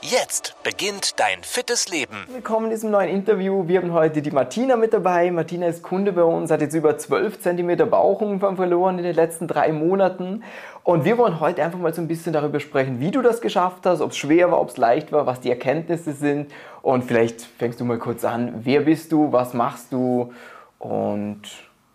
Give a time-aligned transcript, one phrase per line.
[0.00, 2.24] Jetzt beginnt dein fittes Leben.
[2.32, 3.66] Willkommen in diesem neuen Interview.
[3.66, 5.28] Wir haben heute die Martina mit dabei.
[5.32, 9.48] Martina ist Kunde bei uns, hat jetzt über 12 cm Bauchumfang verloren in den letzten
[9.48, 10.44] drei Monaten.
[10.84, 13.86] Und wir wollen heute einfach mal so ein bisschen darüber sprechen, wie du das geschafft
[13.86, 16.52] hast, ob es schwer war, ob es leicht war, was die Erkenntnisse sind.
[16.80, 18.60] Und vielleicht fängst du mal kurz an.
[18.62, 19.32] Wer bist du?
[19.32, 20.32] Was machst du?
[20.78, 21.42] Und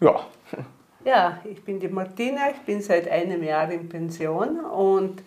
[0.00, 0.20] ja.
[1.04, 2.50] Ja, ich bin die Martina.
[2.50, 5.22] Ich bin seit einem Jahr in Pension und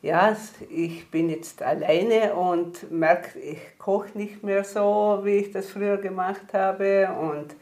[0.00, 0.36] ja,
[0.70, 5.96] ich bin jetzt alleine und merke, ich koche nicht mehr so, wie ich das früher
[5.96, 7.08] gemacht habe.
[7.20, 7.56] Und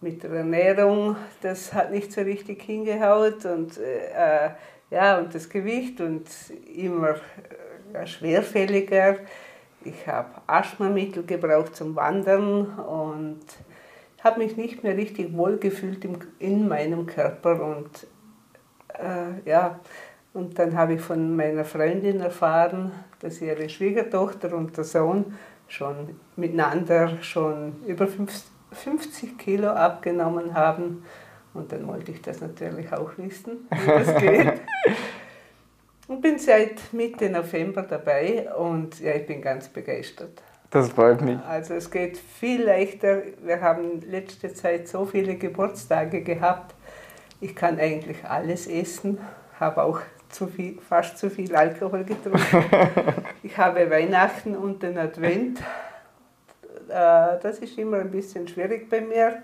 [0.00, 3.44] mit der Ernährung, das hat nicht so richtig hingehaut.
[3.44, 4.50] Und, äh,
[4.90, 6.28] ja, und das Gewicht und
[6.72, 7.16] immer
[7.92, 9.16] äh, schwerfälliger.
[9.84, 13.40] Ich habe Asthmamittel gebraucht zum Wandern und
[14.22, 16.06] habe mich nicht mehr richtig wohl gefühlt
[16.38, 17.60] in meinem Körper.
[17.76, 18.06] Und
[18.98, 19.80] äh, ja,
[20.36, 25.34] und dann habe ich von meiner Freundin erfahren, dass ihre Schwiegertochter und der Sohn
[25.66, 31.04] schon miteinander schon über 50 Kilo abgenommen haben.
[31.54, 34.52] Und dann wollte ich das natürlich auch wissen, wie das geht.
[36.06, 40.42] und bin seit Mitte November dabei und ja, ich bin ganz begeistert.
[40.68, 41.38] Das freut mich.
[41.48, 43.22] Also es geht viel leichter.
[43.42, 46.74] Wir haben letzte Zeit so viele Geburtstage gehabt.
[47.40, 49.16] Ich kann eigentlich alles essen,
[49.58, 52.40] habe auch zu viel, fast zu viel Alkohol getrunken.
[53.42, 55.60] ich habe Weihnachten und den Advent.
[56.88, 59.42] Äh, das ist immer ein bisschen schwierig bei mir,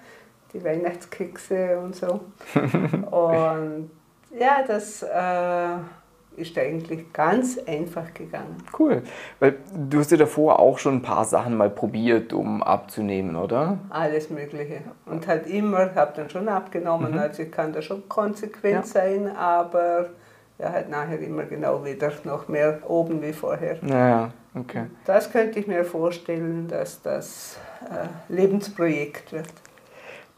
[0.52, 2.20] die Weihnachtskekse und so.
[3.10, 3.90] Und
[4.38, 8.56] ja, das äh, ist eigentlich ganz einfach gegangen.
[8.78, 9.02] Cool.
[9.40, 13.78] Weil du hast ja davor auch schon ein paar Sachen mal probiert, um abzunehmen, oder?
[13.90, 14.82] Alles Mögliche.
[15.06, 17.12] Und halt immer, habe dann schon abgenommen.
[17.12, 17.18] Mhm.
[17.18, 18.82] Also ich kann da schon konsequent ja.
[18.82, 20.10] sein, aber
[20.58, 23.76] ja, halt nachher immer genau wieder noch mehr oben wie vorher.
[23.86, 24.84] Ja, okay.
[25.04, 27.58] Das könnte ich mir vorstellen, dass das
[27.90, 29.48] äh, Lebensprojekt wird.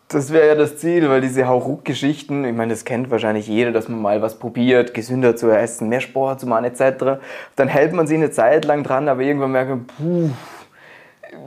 [0.08, 3.88] Das wäre ja das Ziel, weil diese Hauruck-Geschichten, ich meine, das kennt wahrscheinlich jeder, dass
[3.88, 7.20] man mal was probiert, gesünder zu essen, mehr Sport zu machen etc.
[7.56, 10.30] Dann hält man sich eine Zeit lang dran, aber irgendwann merkt man, puh,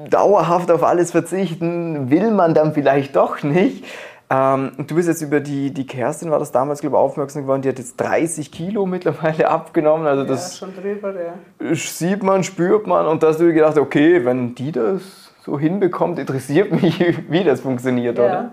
[0.10, 3.86] dauerhaft auf alles verzichten will man dann vielleicht doch nicht.
[4.30, 7.62] Ähm, du bist jetzt über die, die Kerstin, war das damals, glaube ich, aufmerksam geworden,
[7.62, 10.06] die hat jetzt 30 Kilo mittlerweile abgenommen.
[10.06, 11.76] Also das ja, schon drüber, ja.
[11.76, 16.20] Sieht man, spürt man und da hast du gedacht, okay, wenn die das so hinbekommt,
[16.20, 17.00] interessiert mich,
[17.30, 18.26] wie das funktioniert, ja.
[18.26, 18.52] oder?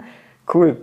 [0.52, 0.76] Cool.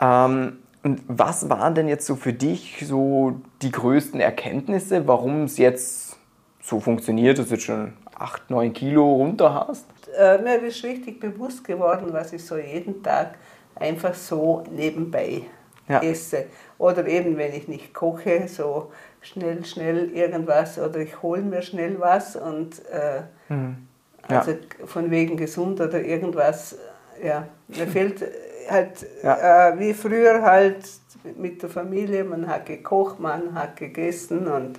[0.00, 5.58] Ähm, und was waren denn jetzt so für dich so die größten Erkenntnisse, warum es
[5.58, 6.16] jetzt
[6.62, 9.86] so funktioniert, dass du jetzt schon 8, 9 Kilo runter hast?
[10.18, 13.34] Äh, mir ist richtig bewusst geworden, was ich so jeden Tag
[13.80, 15.42] einfach so nebenbei
[15.88, 16.00] ja.
[16.02, 16.46] esse.
[16.78, 21.98] Oder eben, wenn ich nicht koche, so schnell, schnell irgendwas oder ich hole mir schnell
[22.00, 23.88] was und äh, mhm.
[24.28, 24.38] ja.
[24.38, 24.54] also
[24.86, 26.78] von wegen gesund oder irgendwas,
[27.22, 28.24] ja, mir fehlt
[28.70, 29.70] halt ja.
[29.70, 30.84] äh, wie früher halt
[31.36, 34.78] mit der Familie, man hat gekocht, man hat gegessen und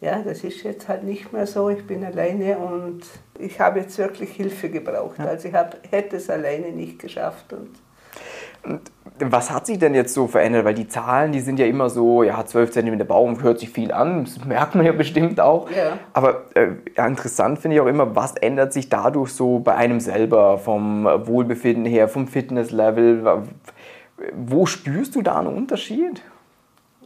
[0.00, 1.70] ja, das ist jetzt halt nicht mehr so.
[1.70, 3.02] Ich bin alleine und
[3.38, 5.18] ich habe jetzt wirklich Hilfe gebraucht.
[5.18, 7.70] Also ich hab, hätte es alleine nicht geschafft und
[9.18, 10.64] was hat sich denn jetzt so verändert?
[10.64, 13.92] Weil die Zahlen, die sind ja immer so, ja, 12 cm Baum hört sich viel
[13.92, 15.70] an, das merkt man ja bestimmt auch.
[15.70, 15.98] Ja.
[16.12, 20.00] Aber äh, ja, interessant finde ich auch immer, was ändert sich dadurch so bei einem
[20.00, 23.44] selber, vom Wohlbefinden her, vom Fitnesslevel?
[24.34, 26.22] Wo spürst du da einen Unterschied?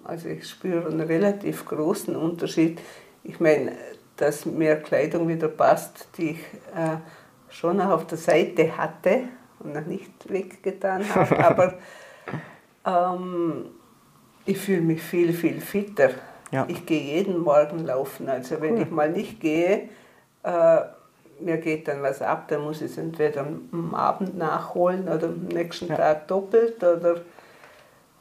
[0.05, 2.81] Also ich spüre einen relativ großen Unterschied.
[3.23, 3.73] Ich meine,
[4.17, 6.41] dass mir Kleidung wieder passt, die ich
[6.75, 6.97] äh,
[7.51, 9.25] schon auf der Seite hatte,
[9.65, 11.39] noch nicht weggetan habe.
[12.85, 13.67] Aber ähm,
[14.45, 16.11] ich fühle mich viel, viel fitter.
[16.51, 16.65] Ja.
[16.69, 18.29] Ich gehe jeden Morgen laufen.
[18.29, 18.83] Also wenn cool.
[18.83, 19.89] ich mal nicht gehe,
[20.43, 20.81] äh,
[21.41, 25.47] mir geht dann was ab, dann muss ich es entweder am Abend nachholen oder am
[25.47, 25.97] nächsten ja.
[25.97, 26.83] Tag doppelt.
[26.83, 27.21] Oder,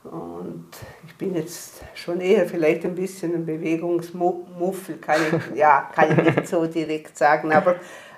[0.04, 0.68] und
[1.08, 6.36] ich bin jetzt schon eher vielleicht ein bisschen ein Bewegungsmuffel, kann ich, ja, kann ich
[6.36, 7.76] nicht so direkt sagen, aber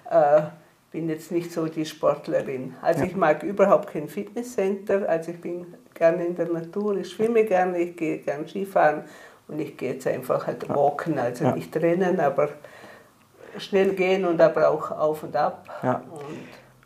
[0.09, 0.41] äh,
[0.91, 2.75] bin jetzt nicht so die Sportlerin.
[2.81, 3.07] Also ja.
[3.07, 7.77] ich mag überhaupt kein Fitnesscenter, also ich bin gerne in der Natur, ich schwimme gerne,
[7.79, 9.03] ich gehe gerne Skifahren
[9.47, 11.55] und ich gehe jetzt einfach halt walken, also ja.
[11.55, 12.49] nicht rennen, aber
[13.57, 15.67] schnell gehen und aber auch auf und ab.
[15.83, 16.01] Ja.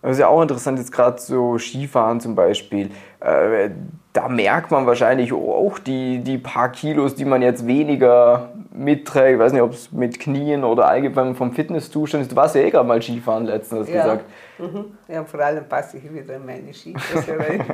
[0.02, 2.90] Das ist ja auch interessant, jetzt gerade so Skifahren zum Beispiel.
[3.22, 3.70] Äh,
[4.12, 9.34] da merkt man wahrscheinlich auch die, die paar Kilos, die man jetzt weniger mitträgt.
[9.34, 12.32] Ich weiß nicht, ob es mit Knien oder allgemein vom Fitnesszustand ist.
[12.32, 14.02] Du warst ja eh gerade mal Skifahren letztens, hast Ja.
[14.04, 14.26] gesagt.
[14.60, 14.86] Mhm.
[15.08, 17.64] ja, vor allem passe ich wieder in meine Skitasse rein.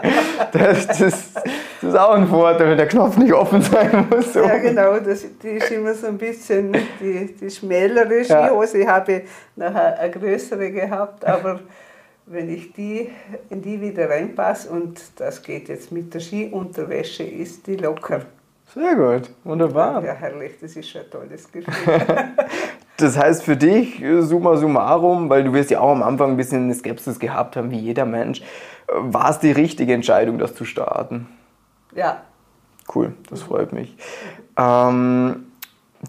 [0.52, 0.98] Das, das,
[1.34, 1.34] das
[1.82, 4.32] ist auch ein Vorteil, wenn der Knopf nicht offen sein muss.
[4.32, 4.40] So.
[4.42, 8.46] Ja, genau, das, die ist immer so ein bisschen die, die schmälere Ja.
[8.46, 8.78] Skihose.
[8.78, 9.22] Ich habe
[9.56, 11.60] nachher eine größere gehabt, aber
[12.26, 13.10] wenn ich die
[13.50, 18.22] in die wieder reinpasse und das geht jetzt mit der Skiunterwäsche, ist die locker.
[18.74, 20.04] Sehr gut, wunderbar.
[20.04, 21.72] Ja, herrlich, das ist schon ein tolles Gefühl.
[22.96, 26.36] Das heißt für dich, äh, summa summarum, weil du wirst ja auch am Anfang ein
[26.36, 28.44] bisschen eine Skepsis gehabt haben, wie jeder Mensch, äh,
[28.92, 31.26] war es die richtige Entscheidung, das zu starten?
[31.94, 32.20] ja,
[32.94, 33.96] Cool, das freut mich.
[34.56, 35.46] Ähm,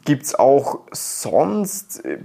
[0.05, 2.17] Gibt es auch sonst äh,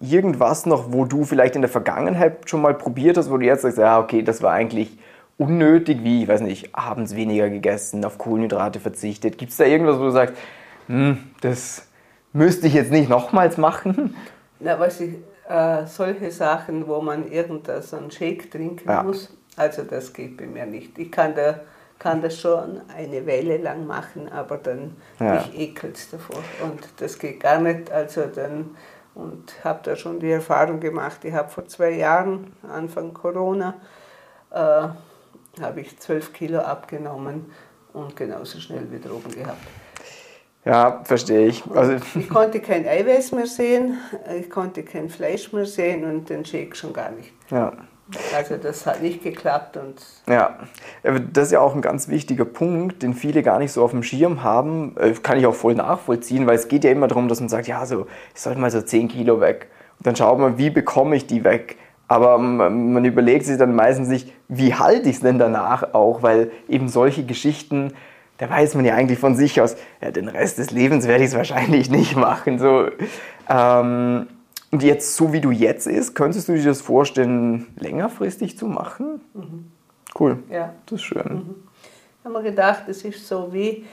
[0.00, 3.62] irgendwas noch, wo du vielleicht in der Vergangenheit schon mal probiert hast, wo du jetzt
[3.62, 4.98] sagst, ja, okay, das war eigentlich
[5.42, 9.38] unnötig, wie, ich weiß nicht, abends weniger gegessen, auf Kohlenhydrate verzichtet.
[9.38, 10.34] Gibt es da irgendwas, wo du sagst,
[10.86, 11.86] hm, das
[12.32, 14.14] müsste ich jetzt nicht nochmals machen?
[14.60, 15.14] Na, was ich,
[15.48, 19.02] äh, solche Sachen, wo man irgendeinen so Shake trinken Ja.
[19.02, 20.96] muss, also das geht bei mir nicht.
[20.98, 21.60] Ich kann, da,
[21.98, 25.34] kann das schon eine Weile lang machen, aber dann Ja.
[25.34, 26.42] mich ekelt es davor.
[26.62, 27.90] Und das geht gar nicht.
[27.90, 28.76] Also dann,
[29.14, 33.74] und habe da schon die Erfahrung gemacht, ich habe vor zwei Jahren, Anfang Corona,
[34.50, 34.88] äh,
[35.60, 37.46] habe ich 12 Kilo abgenommen
[37.92, 39.58] und genauso schnell wieder oben gehabt.
[40.64, 41.62] Ja, verstehe ich.
[41.74, 43.98] Also, Ich konnte kein Eiweiß mehr sehen,
[44.38, 47.32] ich konnte kein Fleisch mehr sehen und den Shake schon gar nicht.
[47.50, 47.72] ja.
[48.36, 49.94] Also das hat nicht geklappt und
[50.28, 50.58] Ja,
[51.32, 54.02] das ist ja auch ein ganz wichtiger Punkt, den viele gar nicht so auf dem
[54.02, 54.94] Schirm haben.
[54.98, 57.68] Äh, Kann ich auch voll nachvollziehen, weil es geht ja immer darum, dass man sagt,
[57.68, 59.68] ja, so, ich sollte mal so 10 Kilo weg.
[59.98, 61.78] Und dann schaut man, wie bekomme ich die weg?
[62.12, 66.22] Aber man überlegt sich dann meistens nicht, wie halte ich es denn danach auch?
[66.22, 67.94] Weil eben solche Geschichten,
[68.36, 71.30] da weiß man ja eigentlich von sich aus, ja, den Rest des Lebens werde ich
[71.30, 72.58] es wahrscheinlich nicht machen.
[72.58, 72.88] So,
[73.48, 74.26] ähm,
[74.70, 79.22] und jetzt, so wie du jetzt ist, könntest du dir das vorstellen, längerfristig zu machen?
[80.18, 80.42] Cool.
[80.50, 81.54] ja, Das ist schön.
[82.24, 83.86] haben wir gedacht, es ist so wie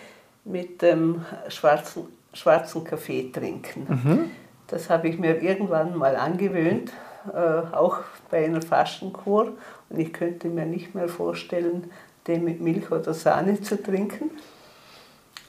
[0.44, 4.30] mit dem schwarzen, schwarzen Kaffee trinken.
[4.68, 6.92] Das habe ich mir irgendwann mal angewöhnt,
[7.30, 8.00] äh, auch
[8.30, 9.54] bei einer Fastenkur.
[9.90, 11.92] Und ich könnte mir nicht mehr vorstellen,
[12.28, 14.32] den mit Milch oder Sahne zu trinken.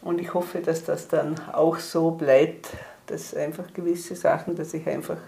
[0.02, 2.68] Und ich hoffe, dass das dann auch so bleibt,
[3.06, 5.18] dass einfach gewisse Sachen, dass ich einfach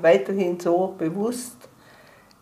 [0.00, 1.56] weiterhin so bewusst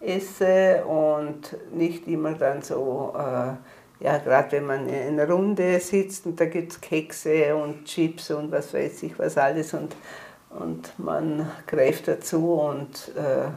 [0.00, 6.26] esse und nicht immer dann so, äh, ja, gerade wenn man in einer Runde sitzt
[6.26, 9.94] und da gibt es Kekse und Chips und was weiß ich was alles und,
[10.58, 13.48] und man greift dazu und äh,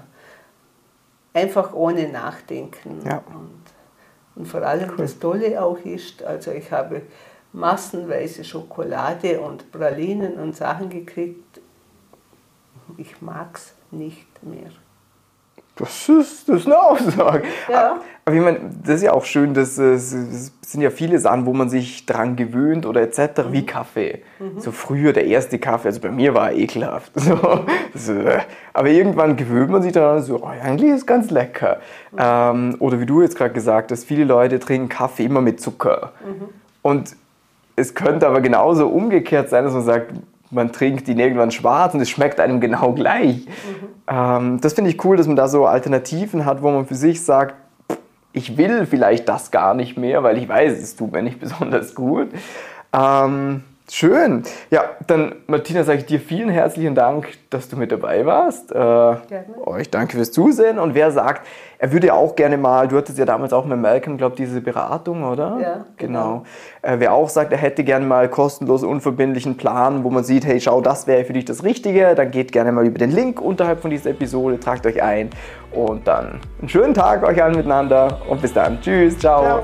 [1.37, 3.01] einfach ohne Nachdenken.
[3.05, 3.17] Ja.
[3.27, 3.63] Und,
[4.35, 7.03] und vor allem das Tolle auch ist, also ich habe
[7.53, 11.61] massenweise Schokolade und Pralinen und Sachen gekriegt.
[12.97, 14.71] Ich mag es nicht mehr.
[15.77, 17.43] Das ist, das ist eine Aussage.
[17.69, 17.99] Ja.
[18.23, 21.45] Aber ich meine, das ist ja auch schön, dass es, es sind ja viele Sachen,
[21.45, 23.19] wo man sich dran gewöhnt oder etc.
[23.19, 23.51] Mhm.
[23.51, 24.23] wie Kaffee.
[24.57, 27.11] So früher der erste Kaffee, also bei mir war er ekelhaft.
[27.25, 28.39] So, das, äh,
[28.73, 31.79] aber irgendwann gewöhnt man sich daran, so, oh, eigentlich ist es ganz lecker.
[32.11, 32.17] Mhm.
[32.19, 36.13] Ähm, oder wie du jetzt gerade gesagt hast, viele Leute trinken Kaffee immer mit Zucker.
[36.25, 36.49] Mhm.
[36.81, 37.15] Und
[37.75, 40.13] es könnte aber genauso umgekehrt sein, dass man sagt,
[40.51, 43.47] man trinkt ihn irgendwann schwarz und es schmeckt einem genau gleich.
[44.07, 47.23] Ähm, das finde ich cool, dass man da so Alternativen hat, wo man für sich
[47.23, 47.55] sagt,
[48.33, 51.95] ich will vielleicht das gar nicht mehr, weil ich weiß, es tut mir nicht besonders
[51.95, 52.29] gut.
[52.93, 54.43] Ähm, schön.
[54.71, 58.71] Ja, dann Martina, sage ich dir vielen herzlichen Dank, dass du mit dabei warst.
[58.71, 59.15] Äh,
[59.65, 60.79] euch danke fürs Zusehen.
[60.79, 61.45] Und wer sagt,
[61.77, 64.61] er würde ja auch gerne mal, du hattest ja damals auch mit Malcolm, glaube diese
[64.61, 65.57] Beratung, oder?
[65.61, 66.43] Ja, genau.
[66.81, 70.59] Äh, wer auch sagt, er hätte gerne mal kostenlos unverbindlichen Plan, wo man sieht, hey,
[70.59, 73.81] schau, das wäre für dich das Richtige, dann geht gerne mal über den Link unterhalb
[73.81, 75.29] von dieser Episode, tragt euch ein
[75.73, 78.79] und dann einen schönen Tag euch allen miteinander und bis dann.
[78.81, 79.43] Tschüss, ciao.
[79.43, 79.63] Ciao.